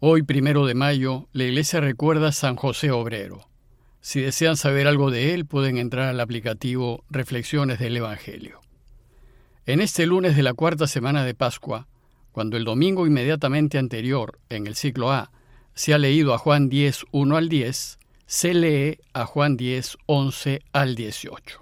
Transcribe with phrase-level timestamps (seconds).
[0.00, 3.48] Hoy, primero de mayo, la iglesia recuerda a San José Obrero.
[4.00, 8.60] Si desean saber algo de él, pueden entrar al aplicativo Reflexiones del Evangelio.
[9.66, 11.88] En este lunes de la cuarta semana de Pascua,
[12.30, 15.32] cuando el domingo inmediatamente anterior, en el ciclo A,
[15.74, 20.62] se ha leído a Juan 10, 1 al 10, se lee a Juan 10, 11
[20.72, 21.60] al 18.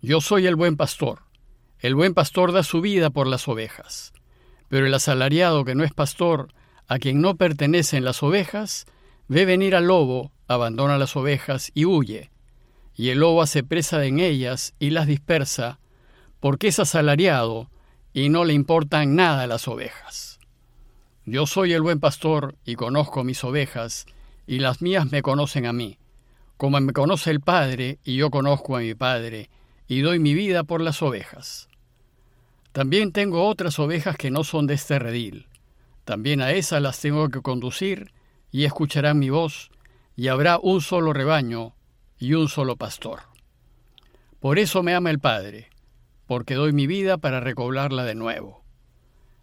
[0.00, 1.22] Yo soy el buen pastor.
[1.80, 4.12] El buen pastor da su vida por las ovejas.
[4.68, 6.54] Pero el asalariado que no es pastor,
[6.88, 8.86] a quien no pertenecen las ovejas,
[9.28, 12.30] ve venir al lobo, abandona las ovejas y huye,
[12.94, 15.78] y el lobo hace presa en ellas y las dispersa,
[16.40, 17.70] porque es asalariado
[18.12, 20.38] y no le importan nada las ovejas.
[21.24, 24.06] Yo soy el buen pastor y conozco mis ovejas,
[24.46, 25.98] y las mías me conocen a mí,
[26.58, 29.48] como me conoce el Padre y yo conozco a mi Padre,
[29.88, 31.68] y doy mi vida por las ovejas.
[32.72, 35.46] También tengo otras ovejas que no son de este redil
[36.04, 38.12] también a esas las tengo que conducir
[38.50, 39.70] y escucharán mi voz,
[40.16, 41.74] y habrá un solo rebaño
[42.18, 43.20] y un solo pastor.
[44.38, 45.70] Por eso me ama el Padre,
[46.26, 48.62] porque doy mi vida para recoblarla de nuevo.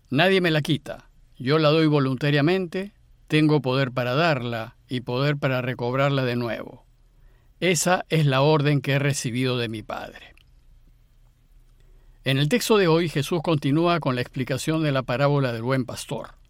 [0.09, 2.94] Nadie me la quita, yo la doy voluntariamente,
[3.28, 6.86] tengo poder para darla y poder para recobrarla de nuevo.
[7.59, 10.36] Esa es la orden que he recibido de mi Padre.
[12.23, 15.86] En el texto de hoy Jesús continúa con la explicación de la parábola del buen
[15.86, 16.41] pastor.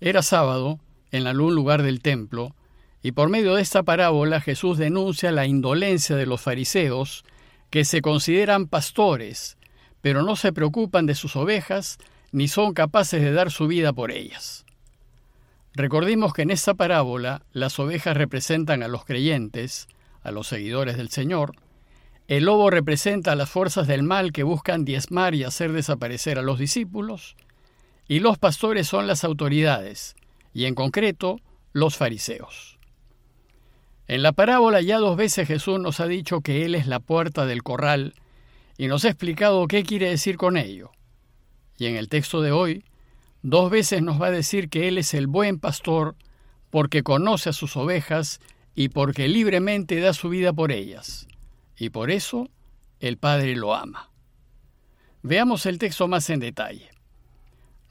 [0.00, 0.78] Era sábado,
[1.10, 2.54] en algún lugar del templo,
[3.02, 7.24] y por medio de esta parábola Jesús denuncia la indolencia de los fariseos,
[7.70, 9.56] que se consideran pastores,
[10.00, 11.98] pero no se preocupan de sus ovejas
[12.30, 14.64] ni son capaces de dar su vida por ellas.
[15.74, 19.88] Recordemos que en esta parábola las ovejas representan a los creyentes,
[20.22, 21.54] a los seguidores del Señor,
[22.28, 26.42] el lobo representa a las fuerzas del mal que buscan diezmar y hacer desaparecer a
[26.42, 27.36] los discípulos,
[28.08, 30.16] y los pastores son las autoridades,
[30.54, 31.40] y en concreto
[31.72, 32.78] los fariseos.
[34.08, 37.44] En la parábola ya dos veces Jesús nos ha dicho que Él es la puerta
[37.44, 38.14] del corral
[38.78, 40.90] y nos ha explicado qué quiere decir con ello.
[41.76, 42.84] Y en el texto de hoy,
[43.42, 46.16] dos veces nos va a decir que Él es el buen pastor
[46.70, 48.40] porque conoce a sus ovejas
[48.74, 51.28] y porque libremente da su vida por ellas.
[51.76, 52.48] Y por eso
[53.00, 54.10] el Padre lo ama.
[55.22, 56.90] Veamos el texto más en detalle.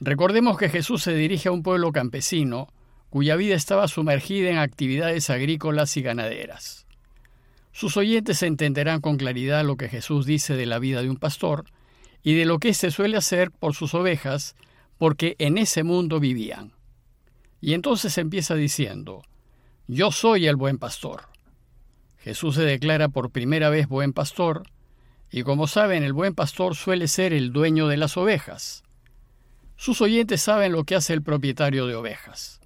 [0.00, 2.68] Recordemos que Jesús se dirige a un pueblo campesino
[3.10, 6.86] cuya vida estaba sumergida en actividades agrícolas y ganaderas.
[7.72, 11.64] Sus oyentes entenderán con claridad lo que Jesús dice de la vida de un pastor
[12.22, 14.56] y de lo que éste suele hacer por sus ovejas,
[14.98, 16.72] porque en ese mundo vivían.
[17.60, 19.22] Y entonces empieza diciendo,
[19.86, 21.22] Yo soy el buen pastor.
[22.18, 24.64] Jesús se declara por primera vez buen pastor,
[25.30, 28.82] y como saben, el buen pastor suele ser el dueño de las ovejas.
[29.78, 32.60] Sus oyentes saben lo que hace el propietario de ovejas,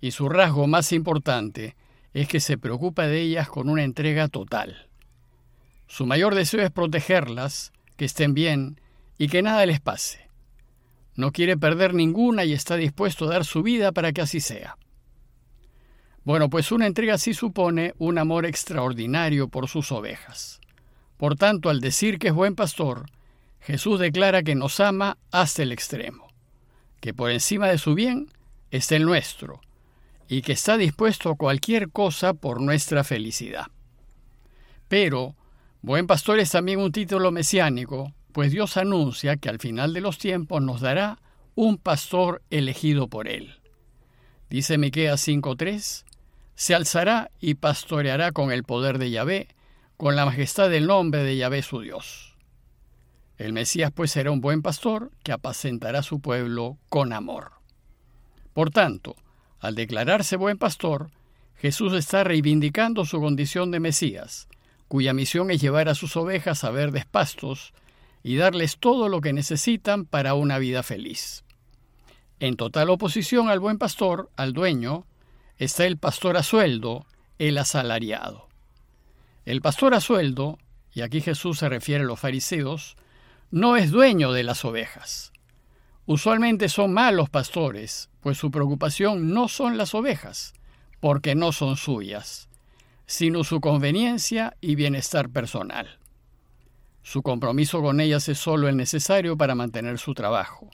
[0.00, 1.74] y su rasgo más importante
[2.12, 4.88] es que se preocupa de ellas con una entrega total.
[5.88, 8.80] Su mayor deseo es protegerlas, que estén bien
[9.18, 10.30] y que nada les pase.
[11.16, 14.78] No quiere perder ninguna y está dispuesto a dar su vida para que así sea.
[16.22, 20.60] Bueno, pues una entrega así supone un amor extraordinario por sus ovejas.
[21.16, 23.06] Por tanto, al decir que es buen pastor,
[23.58, 26.23] Jesús declara que nos ama hasta el extremo
[27.04, 28.30] que por encima de su bien
[28.70, 29.60] está el nuestro,
[30.26, 33.66] y que está dispuesto a cualquier cosa por nuestra felicidad.
[34.88, 35.36] Pero,
[35.82, 40.16] buen pastor es también un título mesiánico, pues Dios anuncia que al final de los
[40.16, 41.18] tiempos nos dará
[41.54, 43.60] un pastor elegido por él.
[44.48, 46.06] Dice Miqueas 5:3,
[46.54, 49.48] se alzará y pastoreará con el poder de Yahvé,
[49.98, 52.33] con la majestad del nombre de Yahvé su Dios.
[53.36, 57.52] El Mesías pues será un buen pastor que apacentará a su pueblo con amor.
[58.52, 59.16] Por tanto,
[59.58, 61.10] al declararse buen pastor,
[61.56, 64.48] Jesús está reivindicando su condición de Mesías,
[64.86, 67.72] cuya misión es llevar a sus ovejas a verdes pastos
[68.22, 71.44] y darles todo lo que necesitan para una vida feliz.
[72.40, 75.06] En total oposición al buen pastor, al dueño,
[75.58, 77.06] está el pastor a sueldo,
[77.38, 78.48] el asalariado.
[79.44, 80.58] El pastor a sueldo,
[80.92, 82.96] y aquí Jesús se refiere a los fariseos,
[83.54, 85.32] no es dueño de las ovejas.
[86.06, 90.54] Usualmente son malos pastores, pues su preocupación no son las ovejas,
[90.98, 92.48] porque no son suyas,
[93.06, 96.00] sino su conveniencia y bienestar personal.
[97.04, 100.68] Su compromiso con ellas es solo el necesario para mantener su trabajo,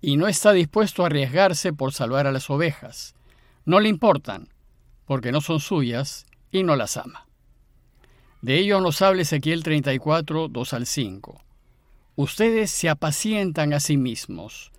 [0.00, 3.14] y no está dispuesto a arriesgarse por salvar a las ovejas.
[3.66, 4.48] No le importan,
[5.04, 7.26] porque no son suyas y no las ama.
[8.40, 11.42] De ello nos habla Ezequiel 34, 2 al 5.
[12.16, 14.72] Ustedes se apacientan a sí mismos.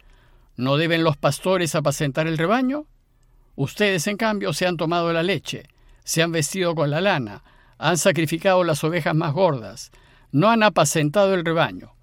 [0.56, 2.88] ¿No deben los pastores apacentar el rebaño?
[3.56, 5.68] Ustedes, en cambio, se han tomado la leche,
[6.04, 7.44] se han vestido con la lana,
[7.78, 9.92] han sacrificado las ovejas más gordas,
[10.32, 11.94] no han apacentado el rebaño,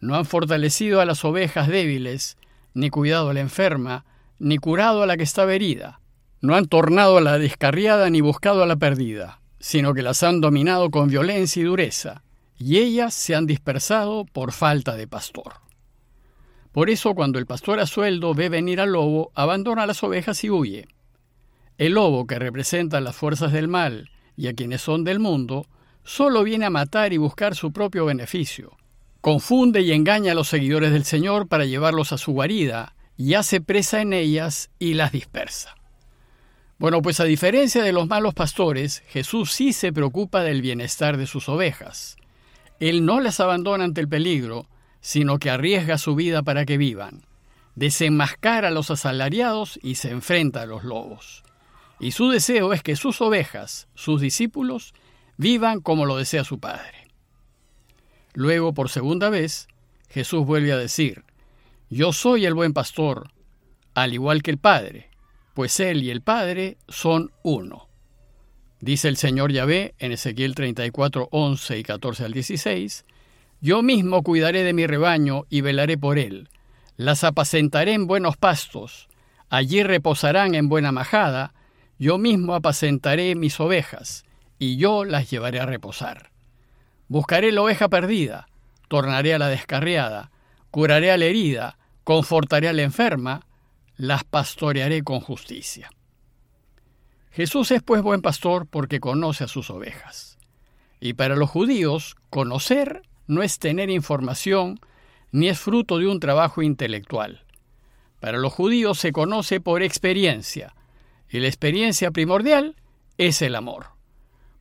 [0.00, 2.36] no han fortalecido a las ovejas débiles,
[2.74, 4.04] ni cuidado a la enferma,
[4.38, 6.00] ni curado a la que estaba herida,
[6.42, 10.42] no han tornado a la descarriada ni buscado a la perdida, sino que las han
[10.42, 12.22] dominado con violencia y dureza,
[12.64, 15.56] y ellas se han dispersado por falta de pastor.
[16.72, 20.50] Por eso cuando el pastor a sueldo ve venir al lobo, abandona las ovejas y
[20.50, 20.88] huye.
[21.76, 25.66] El lobo, que representa las fuerzas del mal y a quienes son del mundo,
[26.04, 28.78] solo viene a matar y buscar su propio beneficio.
[29.20, 33.60] Confunde y engaña a los seguidores del Señor para llevarlos a su guarida, y hace
[33.60, 35.74] presa en ellas y las dispersa.
[36.78, 41.26] Bueno, pues a diferencia de los malos pastores, Jesús sí se preocupa del bienestar de
[41.26, 42.16] sus ovejas.
[42.88, 44.68] Él no las abandona ante el peligro,
[45.00, 47.24] sino que arriesga su vida para que vivan.
[47.76, 51.44] Desenmascara a los asalariados y se enfrenta a los lobos.
[51.98, 54.92] Y su deseo es que sus ovejas, sus discípulos,
[55.38, 57.08] vivan como lo desea su Padre.
[58.34, 59.66] Luego, por segunda vez,
[60.10, 61.24] Jesús vuelve a decir,
[61.88, 63.30] Yo soy el buen pastor,
[63.94, 65.08] al igual que el Padre,
[65.54, 67.88] pues Él y el Padre son uno.
[68.84, 73.06] Dice el Señor Yahvé en Ezequiel 34, 11 y 14 al 16,
[73.62, 76.50] yo mismo cuidaré de mi rebaño y velaré por él.
[76.98, 79.08] Las apacentaré en buenos pastos.
[79.48, 81.54] Allí reposarán en buena majada.
[81.98, 84.26] Yo mismo apacentaré mis ovejas,
[84.58, 86.30] y yo las llevaré a reposar.
[87.08, 88.48] Buscaré la oveja perdida,
[88.88, 90.30] tornaré a la descarriada,
[90.70, 93.46] curaré a la herida, confortaré a la enferma,
[93.96, 95.90] las pastorearé con justicia.
[97.34, 100.38] Jesús es pues buen pastor porque conoce a sus ovejas.
[101.00, 104.78] Y para los judíos, conocer no es tener información
[105.32, 107.42] ni es fruto de un trabajo intelectual.
[108.20, 110.76] Para los judíos se conoce por experiencia,
[111.28, 112.76] y la experiencia primordial
[113.18, 113.86] es el amor.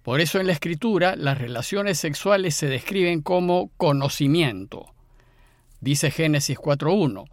[0.02, 4.96] Por eso en la escritura las relaciones sexuales se describen como conocimiento.
[5.80, 7.30] Dice Génesis 4.1,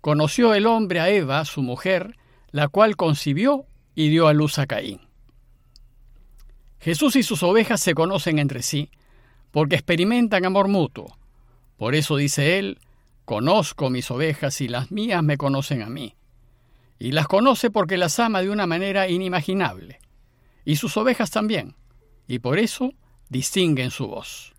[0.00, 2.16] conoció el hombre a Eva, su mujer,
[2.50, 5.00] la cual concibió y dio a luz a Caín.
[6.80, 8.90] Jesús y sus ovejas se conocen entre sí,
[9.50, 11.16] porque experimentan amor mutuo.
[11.76, 12.78] Por eso dice él,
[13.24, 16.14] conozco mis ovejas y las mías me conocen a mí.
[16.98, 19.98] Y las conoce porque las ama de una manera inimaginable.
[20.64, 21.74] Y sus ovejas también.
[22.28, 22.92] Y por eso
[23.28, 24.54] distinguen su voz.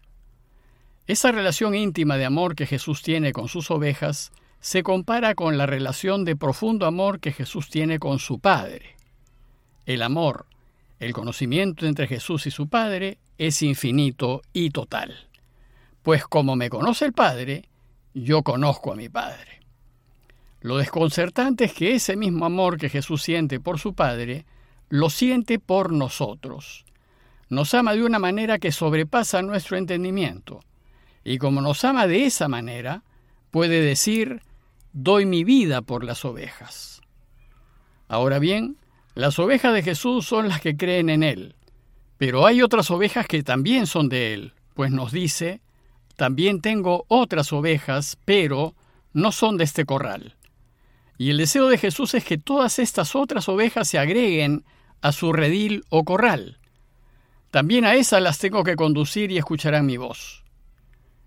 [1.07, 5.67] Esa relación íntima de amor que Jesús tiene con sus ovejas se compara con la
[5.67, 8.94] relación de profundo amor que Jesús tiene con su Padre.
[9.85, 10.47] El amor,
[10.99, 15.27] el conocimiento entre Jesús y su Padre es infinito y total.
[16.01, 17.69] Pues como me conoce el Padre,
[18.13, 19.61] yo conozco a mi Padre.
[20.61, 24.45] Lo desconcertante es que ese mismo amor que Jesús siente por su Padre,
[24.89, 26.85] lo siente por nosotros.
[27.49, 30.61] Nos ama de una manera que sobrepasa nuestro entendimiento.
[31.23, 33.03] Y como nos ama de esa manera,
[33.51, 34.41] puede decir,
[34.93, 37.01] doy mi vida por las ovejas.
[38.07, 38.77] Ahora bien,
[39.15, 41.55] las ovejas de Jesús son las que creen en Él,
[42.17, 45.61] pero hay otras ovejas que también son de Él, pues nos dice,
[46.17, 48.75] también tengo otras ovejas, pero
[49.13, 50.35] no son de este corral.
[51.17, 54.65] Y el deseo de Jesús es que todas estas otras ovejas se agreguen
[55.01, 56.59] a su redil o corral.
[57.51, 60.43] También a esas las tengo que conducir y escucharán mi voz.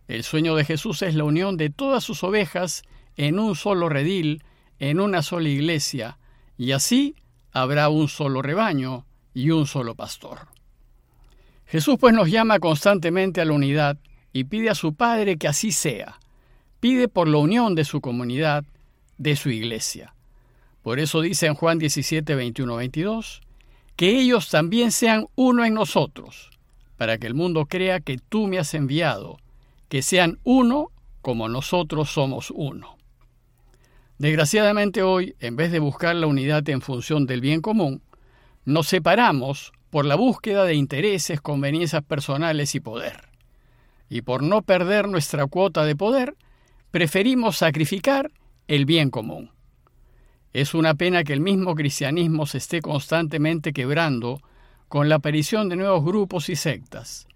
[0.08, 2.82] El sueño de Jesús es la unión de todas sus ovejas
[3.16, 4.42] en un solo redil,
[4.78, 6.18] en una sola iglesia,
[6.58, 7.14] y así
[7.52, 10.48] habrá un solo rebaño y un solo pastor.
[11.66, 13.98] Jesús pues nos llama constantemente a la unidad
[14.32, 16.18] y pide a su Padre que así sea.
[16.80, 18.64] Pide por la unión de su comunidad,
[19.18, 20.14] de su iglesia.
[20.82, 23.40] Por eso dice en Juan 17, 21, 22,
[23.96, 26.50] que ellos también sean uno en nosotros,
[26.96, 29.38] para que el mundo crea que tú me has enviado,
[29.88, 30.90] que sean uno
[31.20, 32.97] como nosotros somos uno.
[34.18, 38.02] Desgraciadamente hoy, en vez de buscar la unidad en función del bien común,
[38.64, 43.28] nos separamos por la búsqueda de intereses, conveniencias personales y poder.
[44.10, 46.34] Y por no perder nuestra cuota de poder,
[46.90, 48.32] preferimos sacrificar
[48.66, 49.52] el bien común.
[50.52, 54.40] Es una pena que el mismo cristianismo se esté constantemente quebrando
[54.88, 57.28] con la aparición de nuevos grupos y sectas,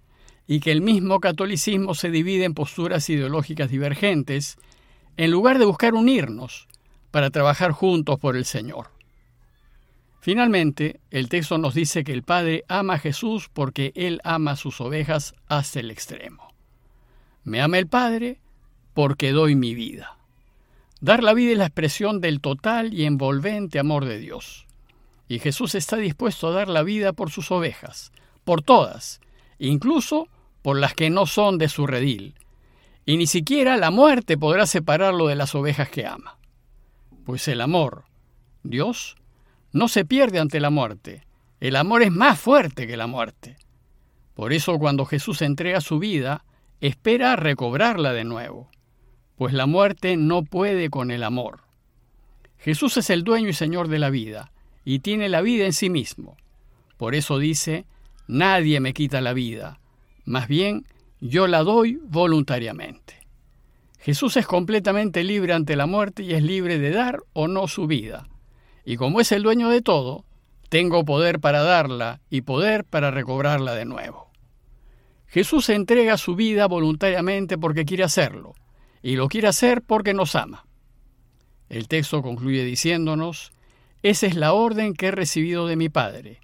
[0.49, 4.57] y que el mismo catolicismo se divide en posturas ideológicas divergentes,
[5.17, 6.67] en lugar de buscar unirnos
[7.13, 8.91] para trabajar juntos por el Señor.
[10.21, 14.57] Finalmente, el texto nos dice que el Padre ama a Jesús porque Él ama a
[14.57, 16.53] sus ovejas hasta el extremo.
[17.45, 18.39] Me ama el Padre
[18.95, 20.17] porque doy mi vida.
[21.01, 24.67] Dar la vida es la expresión del total y envolvente amor de Dios.
[25.29, 28.13] Y Jesús está dispuesto a dar la vida por sus ovejas,
[28.45, 29.21] por todas,
[29.59, 30.29] incluso
[30.63, 32.35] por las que no son de su redil.
[33.05, 36.39] Y ni siquiera la muerte podrá separarlo de las ovejas que ama.
[37.25, 38.05] Pues el amor,
[38.65, 39.17] Dios,
[39.73, 41.25] no se pierde ante la muerte.
[41.61, 43.57] El amor es más fuerte que la muerte.
[44.35, 46.45] Por eso cuando Jesús entrega su vida,
[46.81, 48.71] espera recobrarla de nuevo,
[49.37, 51.61] pues la muerte no puede con el amor.
[52.59, 54.53] Jesús es el dueño y señor de la vida,
[54.85, 56.37] y tiene la vida en sí mismo.
[56.97, 57.87] Por eso dice,
[58.27, 59.79] nadie me quita la vida,
[60.25, 60.87] más bien
[61.21, 63.22] yo la doy voluntariamente.
[64.03, 67.87] Jesús es completamente libre ante la muerte y es libre de dar o no su
[67.87, 68.29] vida.
[68.85, 70.25] Y como es el dueño de todo,
[70.69, 74.33] tengo poder para darla y poder para recobrarla de nuevo.
[75.29, 78.55] Jesús entrega su vida voluntariamente porque quiere hacerlo,
[79.03, 80.67] y lo quiere hacer porque nos ama.
[81.69, 83.53] El texto concluye diciéndonos,
[84.03, 86.41] esa es la orden que he recibido de mi Padre,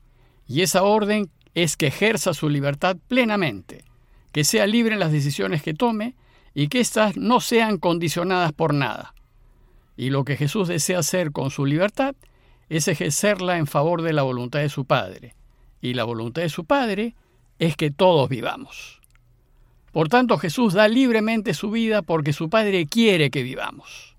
[0.46, 3.84] y esa orden es que ejerza su libertad plenamente,
[4.30, 6.14] que sea libre en las decisiones que tome
[6.58, 9.14] y que éstas no sean condicionadas por nada.
[9.96, 12.16] Y lo que Jesús desea hacer con su libertad
[12.68, 15.36] es ejercerla en favor de la voluntad de su Padre,
[15.80, 17.14] y la voluntad de su Padre
[17.60, 19.00] es que todos vivamos.
[19.92, 24.16] Por tanto, Jesús da libremente su vida porque su Padre quiere que vivamos.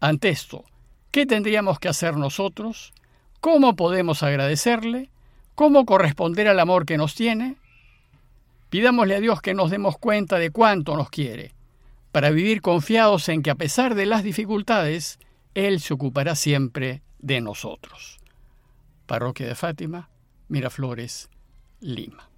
[0.00, 0.66] Ante esto,
[1.10, 2.92] ¿qué tendríamos que hacer nosotros?
[3.40, 5.08] ¿Cómo podemos agradecerle?
[5.54, 7.56] ¿Cómo corresponder al amor que nos tiene?
[8.70, 11.54] Pidámosle a Dios que nos demos cuenta de cuánto nos quiere,
[12.12, 15.18] para vivir confiados en que a pesar de las dificultades,
[15.54, 18.18] Él se ocupará siempre de nosotros.
[19.06, 20.10] Parroquia de Fátima,
[20.48, 21.30] Miraflores,
[21.80, 22.28] Lima.